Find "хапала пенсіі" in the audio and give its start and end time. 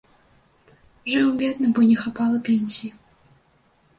2.05-2.91